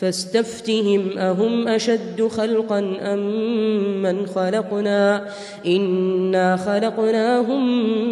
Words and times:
فاستفتهم 0.00 1.18
أهم 1.18 1.68
أشد 1.68 2.28
خلقا 2.28 2.78
أم 3.00 4.02
من 4.02 4.26
خلقنا؟ 4.26 5.28
إنا 5.66 6.56
خلقناهم 6.56 7.64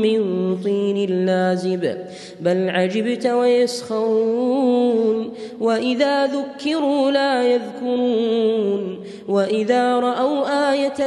من 0.03 0.21
طين 0.63 1.27
لازب 1.27 1.97
بل 2.41 2.71
عجبت 2.71 3.27
ويسخرون. 3.27 5.33
وإذا 5.61 6.27
ذكروا 6.27 7.11
لا 7.11 7.43
يذكرون 7.43 8.99
وإذا 9.29 10.01
رأوا 10.01 10.73
آية 10.73 11.05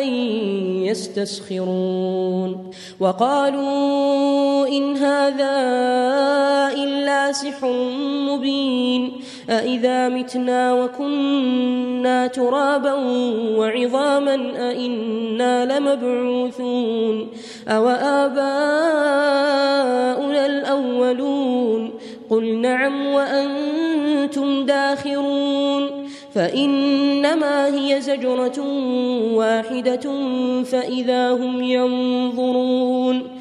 يستسخرون. 0.90 2.72
وقالوا 3.00 4.68
إن 4.68 4.98
هذا 4.98 5.54
إلا 6.74 7.32
سحر 7.32 7.72
مبين 8.30 9.12
أإذا 9.52 10.10
متنا 10.10 10.74
وكنا 10.74 12.28
ترابا 12.28 12.94
وعظاما 13.58 14.36
أإنا 14.72 15.80
لمبعوثون 15.80 17.28
أو 17.68 17.90
آباؤنا 17.90 18.32
الأولون 20.46 21.92
قل 22.30 22.56
نعم 22.58 23.06
وأنتم 23.06 24.66
داخرون 24.66 26.08
فإنما 26.34 27.68
هي 27.68 28.02
زجرة 28.02 28.60
واحدة 29.34 30.12
فإذا 30.64 31.32
هم 31.32 31.64
ينظرون 31.64 33.41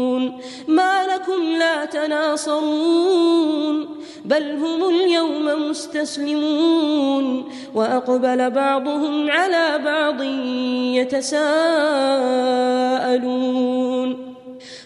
ما 0.67 1.03
لكم 1.03 1.43
لا 1.59 1.85
تناصرون 1.85 3.87
بل 4.25 4.51
هم 4.51 4.89
اليوم 4.89 5.69
مستسلمون. 5.69 7.51
وأقبل 7.75 8.49
بعضهم 8.49 9.31
على 9.31 9.79
بعض 9.85 10.21
يتساءلون. 11.01 11.91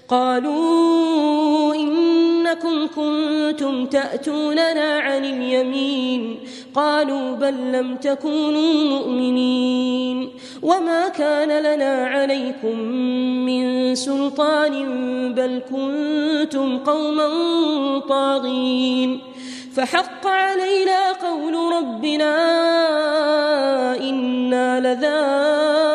قالوا 0.07 1.34
انكم 2.55 2.87
كنتم 2.87 3.85
تأتوننا 3.85 4.99
عن 4.99 5.25
اليمين 5.25 6.39
قالوا 6.75 7.35
بل 7.35 7.71
لم 7.71 7.95
تكونوا 7.95 8.83
مؤمنين 8.83 10.29
وما 10.61 11.09
كان 11.09 11.63
لنا 11.63 12.07
عليكم 12.07 12.79
من 13.45 13.95
سلطان 13.95 14.73
بل 15.33 15.61
كنتم 15.71 16.77
قوما 16.77 17.29
طاغين 17.99 19.19
فحق 19.75 20.27
علينا 20.27 21.11
قول 21.11 21.73
ربنا 21.73 22.35
إنا 23.99 24.79
لذائقون 24.79 25.94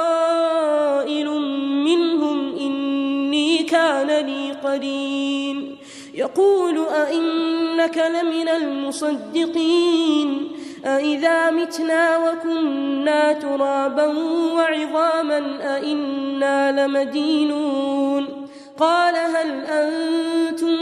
قرين 4.71 5.77
يقول 6.13 6.85
أئنك 6.87 7.97
لمن 7.97 8.49
المصدقين. 8.49 10.51
أإذا 10.85 11.49
متنا 11.49 12.17
وكنا 12.17 13.33
ترابا 13.33 14.05
وعظاما 14.53 15.37
أإنا 15.77 16.87
لمدينون. 16.87 18.47
قال 18.79 19.15
هل 19.15 19.65
أنتم 19.65 20.77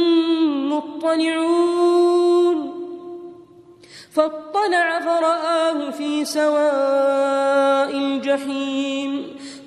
مطلعون؟ 0.74 2.76
فاطلع 4.12 5.00
فرآه 5.00 5.90
في 5.90 6.26
سواء 6.26 7.92
الجحيم. 7.92 9.39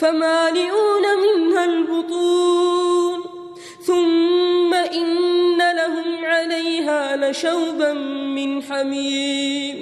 فمالئون 0.00 1.02
منها 1.22 1.64
البطون. 1.64 3.20
ثم 3.82 4.74
إن 4.74 5.58
لهم 5.58 6.24
عليها 6.24 7.16
لشوبا 7.16 7.92
من 8.34 8.62
حميم. 8.62 9.76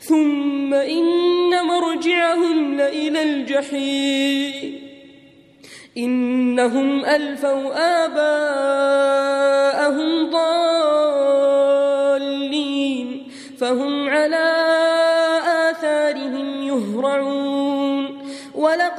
ثم 0.00 0.74
إن 0.74 1.64
مرجعهم 1.64 2.76
لإلى 2.76 3.22
الجحيم. 3.22 4.82
إنهم 5.98 7.04
ألفوا 7.04 8.04
آباءهم 8.04 8.80
ضالين. 10.30 10.82
فهم 13.60 14.08
على 14.08 14.61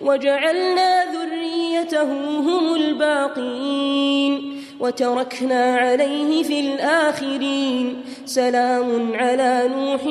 وجعلنا 0.00 1.04
ذريته 1.04 2.12
هم 2.40 2.74
الباقين 2.74 4.62
وتركنا 4.80 5.76
عليه 5.76 6.42
في 6.42 6.60
الآخرين 6.60 8.04
سلام 8.26 9.12
على 9.14 9.70
نوح 9.76 10.02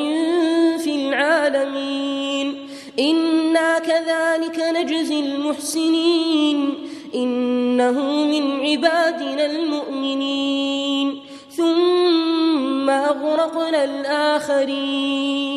في 0.83 0.95
العالمين 0.95 2.67
إنا 2.99 3.79
كذلك 3.79 4.63
نجزي 4.75 5.19
المحسنين 5.19 6.73
إنه 7.15 8.01
من 8.25 8.59
عبادنا 8.59 9.45
المؤمنين 9.45 11.19
ثم 11.51 12.89
أغرقنا 12.89 13.83
الآخرين 13.83 15.56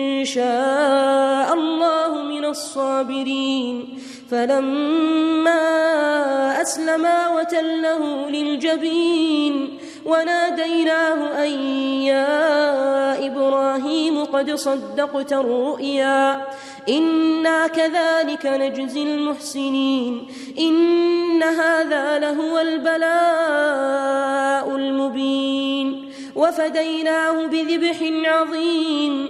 شاء 0.25 1.53
الله 1.53 2.23
من 2.23 2.45
الصابرين. 2.45 3.99
فلما 4.31 5.61
أسلما 6.61 7.29
وتله 7.29 8.29
للجبين 8.29 9.77
وناديناه 10.05 11.45
أن 11.45 11.51
يا 12.01 13.27
إبراهيم 13.27 14.23
قد 14.23 14.51
صدقت 14.51 15.33
الرؤيا. 15.33 16.47
إنا 16.89 17.67
كذلك 17.67 18.45
نجزي 18.45 19.03
المحسنين. 19.03 20.27
إن 20.59 21.43
هذا 21.43 22.19
لهو 22.19 22.59
البلاء 22.59 23.05
المبين. 24.75 26.11
وفديناه 26.35 27.45
بذبح 27.45 27.97
عظيم. 28.25 29.29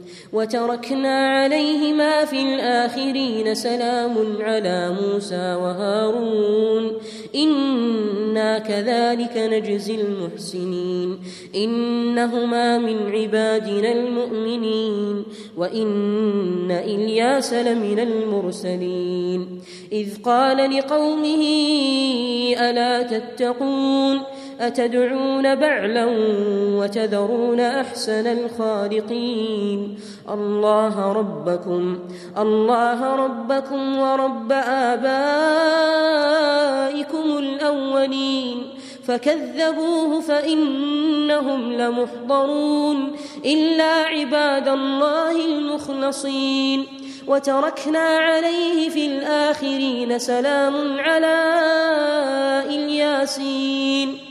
وتركنا 0.33 1.27
عليهما 1.27 2.25
في 2.25 2.41
الآخرين 2.41 3.55
سلام 3.55 4.17
على 4.41 4.97
موسى 5.01 5.55
وهارون. 5.55 6.91
إنا 7.35 8.59
كذلك 8.59 9.37
نجزي 9.37 10.01
المحسنين. 10.01 11.19
إنهما 11.55 12.77
من 12.77 13.11
عبادنا 13.11 13.91
المؤمنين. 13.91 15.23
وإن 15.57 16.71
إلياس 16.71 17.53
لمن 17.53 17.99
المرسلين. 17.99 19.61
إذ 19.91 20.21
قال 20.23 20.77
لقومه 20.77 21.43
ألا 22.59 23.01
تتقون؟ 23.01 24.30
أتدعون 24.61 25.55
بعلا 25.55 26.05
وتذرون 26.77 27.59
أحسن 27.59 28.27
الخالقين؟ 28.27 29.99
الله 30.29 31.11
ربكم 31.11 31.99
الله 32.37 33.15
ربكم 33.15 33.99
ورب 33.99 34.51
آبائكم 34.51 35.07
الأولين. 37.37 38.63
فكذبوه 39.07 40.21
فإنهم 40.21 41.73
لمحضرون. 41.73 43.11
إلا 43.45 43.93
عباد 43.93 44.67
الله 44.67 45.45
المخلصين. 45.45 46.85
وتركنا 47.27 47.99
عليه 47.99 48.89
في 48.89 49.05
الآخرين 49.05 50.19
سلام 50.19 50.99
على 50.99 51.43
إلياسين. 52.69 54.30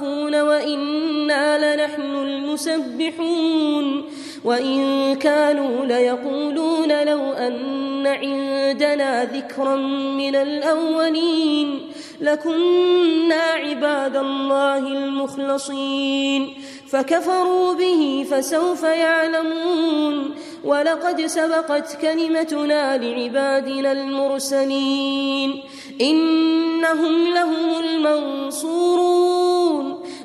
الصافون 0.00 0.40
وإنا 0.40 1.74
لنحن 1.74 2.16
المسبحون 2.16 4.04
وإن 4.44 5.14
كانوا 5.14 5.86
ليقولون 5.86 7.04
لو 7.04 7.32
أن 7.32 8.06
عندنا 8.06 9.24
ذكرا 9.24 9.76
من 10.16 10.36
الأولين 10.36 11.80
لكنا 12.20 13.34
عباد 13.34 14.16
الله 14.16 14.78
المخلصين 14.78 16.54
فكفروا 16.90 17.74
به 17.74 18.26
فسوف 18.30 18.82
يعلمون 18.82 20.34
ولقد 20.64 21.26
سبقت 21.26 22.00
كلمتنا 22.02 22.98
لعبادنا 22.98 23.92
المرسلين 23.92 25.62
إنهم 26.00 27.34
لهم 27.34 27.78
المنصورون 27.84 29.30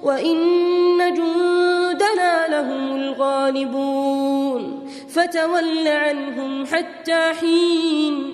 وإن 0.03 0.37
جندنا 1.13 2.47
لهم 2.47 2.95
الغالبون 2.95 4.89
فتول 5.09 5.87
عنهم 5.87 6.65
حتى 6.65 7.31
حين 7.39 8.33